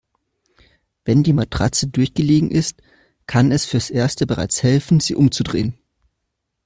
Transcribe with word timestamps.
Wenn 1.05 1.21
die 1.21 1.31
Matratze 1.31 1.85
durchgelegen 1.85 2.49
ist, 2.49 2.81
kann 3.27 3.51
es 3.51 3.65
fürs 3.65 3.91
Erste 3.91 4.25
bereits 4.25 4.63
helfen, 4.63 4.99
sie 4.99 5.13
umzudrehen. 5.13 5.77